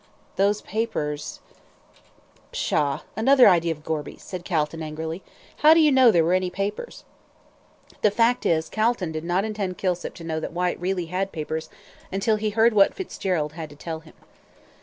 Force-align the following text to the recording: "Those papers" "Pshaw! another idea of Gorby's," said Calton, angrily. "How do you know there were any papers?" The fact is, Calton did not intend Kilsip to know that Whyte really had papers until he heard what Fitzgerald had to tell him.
"Those 0.35 0.61
papers" 0.63 1.41
"Pshaw! 2.51 3.01
another 3.15 3.47
idea 3.47 3.71
of 3.71 3.83
Gorby's," 3.83 4.23
said 4.23 4.43
Calton, 4.43 4.81
angrily. 4.81 5.21
"How 5.57 5.75
do 5.75 5.79
you 5.79 5.91
know 5.91 6.09
there 6.09 6.23
were 6.25 6.33
any 6.33 6.49
papers?" 6.49 7.03
The 8.01 8.09
fact 8.09 8.43
is, 8.43 8.67
Calton 8.67 9.11
did 9.11 9.23
not 9.23 9.45
intend 9.45 9.77
Kilsip 9.77 10.15
to 10.15 10.23
know 10.23 10.39
that 10.39 10.53
Whyte 10.53 10.81
really 10.81 11.05
had 11.05 11.31
papers 11.31 11.69
until 12.11 12.37
he 12.37 12.49
heard 12.49 12.73
what 12.73 12.95
Fitzgerald 12.95 13.53
had 13.53 13.69
to 13.69 13.75
tell 13.75 13.99
him. 13.99 14.15